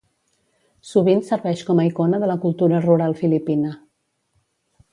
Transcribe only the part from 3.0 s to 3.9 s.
filipina.